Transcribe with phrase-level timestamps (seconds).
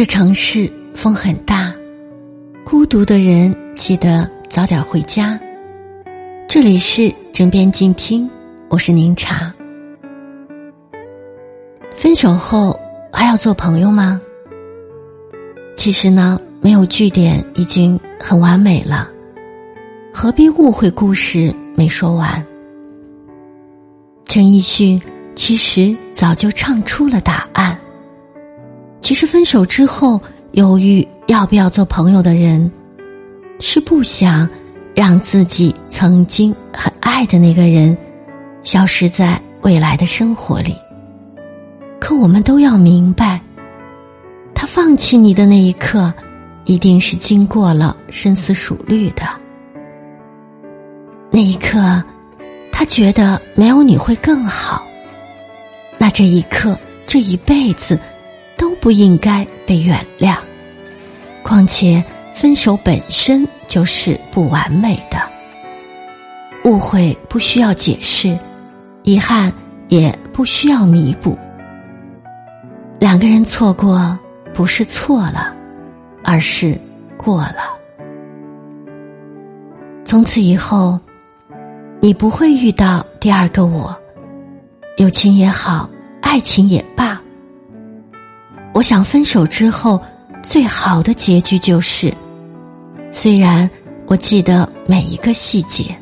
[0.00, 1.74] 这城市风很大，
[2.64, 5.38] 孤独的人记得早点回家。
[6.48, 8.26] 这里是枕边静听，
[8.70, 9.54] 我是宁茶。
[11.94, 12.80] 分手后
[13.12, 14.18] 还要做朋友吗？
[15.76, 19.06] 其实呢，没有句点已经很完美了，
[20.14, 22.42] 何必误会故事没说完？
[24.24, 24.98] 陈奕迅
[25.34, 27.78] 其实早就唱出了答案。
[29.10, 30.20] 其实分手之后
[30.52, 32.70] 犹豫要不要做朋友的人，
[33.58, 34.48] 是不想
[34.94, 37.98] 让自己曾经很爱的那个人
[38.62, 40.76] 消失在未来的生活里。
[41.98, 43.40] 可我们都要明白，
[44.54, 46.14] 他放弃你的那一刻，
[46.64, 49.24] 一定是经过了深思熟虑的。
[51.32, 52.00] 那一刻，
[52.70, 54.86] 他觉得没有你会更好。
[55.98, 57.98] 那这一刻，这一辈子。
[58.80, 60.36] 不应该被原谅。
[61.42, 65.18] 况且，分手本身就是不完美的，
[66.64, 68.36] 误会不需要解释，
[69.02, 69.52] 遗憾
[69.88, 71.36] 也不需要弥补。
[72.98, 74.18] 两个人错过，
[74.54, 75.54] 不是错了，
[76.22, 76.78] 而是
[77.16, 77.78] 过了。
[80.04, 80.98] 从此以后，
[82.00, 83.96] 你不会遇到第二个我。
[84.96, 85.88] 友情也好，
[86.20, 87.18] 爱情也罢。
[88.80, 90.00] 我想分手之后，
[90.42, 92.10] 最好的结局就是，
[93.12, 93.68] 虽然
[94.06, 95.94] 我记得每一个细节，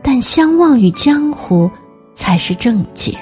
[0.00, 1.68] 但相忘于江湖
[2.14, 3.18] 才是正解。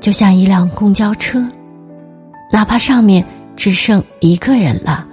[0.00, 1.46] 就像一辆公交车，
[2.50, 3.22] 哪怕上面
[3.56, 5.06] 只剩一个人了，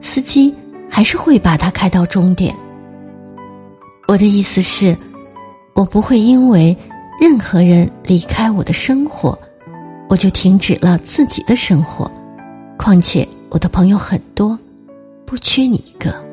[0.00, 0.52] 司机
[0.90, 2.52] 还是会把它开到终点。
[4.08, 4.96] 我的意思是，
[5.72, 6.76] 我不会因为
[7.20, 9.38] 任何人离开我的生活。
[10.08, 12.10] 我就停止了自己的生活，
[12.78, 14.58] 况且我的朋友很多，
[15.26, 16.23] 不缺你一个。